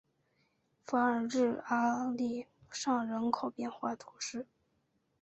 [0.83, 4.47] 法尔日阿利尚人口变化图示